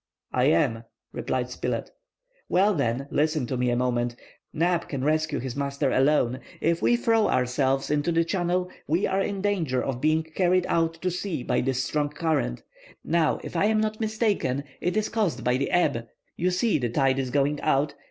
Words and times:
"I 0.33 0.45
am," 0.45 0.83
replied 1.13 1.51
Spilett. 1.51 1.91
"Well, 2.49 2.73
then, 2.73 3.07
listen 3.11 3.45
to 3.45 3.55
me 3.55 3.69
a 3.69 3.75
moment. 3.75 4.15
Neb 4.51 4.87
can 4.89 5.03
rescue 5.03 5.37
his 5.37 5.55
master 5.55 5.91
alone. 5.91 6.39
If 6.59 6.81
we 6.81 6.95
throw 6.95 7.27
ourselves 7.27 7.91
into 7.91 8.11
the 8.11 8.23
channel 8.25 8.71
we 8.87 9.05
are 9.05 9.21
in 9.21 9.43
danger 9.43 9.79
of 9.83 10.01
being 10.01 10.23
carried 10.23 10.65
out 10.65 10.95
to 11.03 11.11
sea 11.11 11.43
by 11.43 11.61
this 11.61 11.83
strong 11.83 12.09
current. 12.09 12.63
Now, 13.03 13.39
if 13.43 13.55
I 13.55 13.65
am 13.65 13.79
not 13.79 13.99
mistaken 13.99 14.63
it 14.81 14.97
is 14.97 15.07
caused 15.07 15.43
by 15.43 15.57
the 15.57 15.69
ebb. 15.69 16.07
You 16.35 16.49
see 16.49 16.79
the 16.79 16.89
tide 16.89 17.19
is 17.19 17.29
going 17.29 17.61
out. 17.61 17.93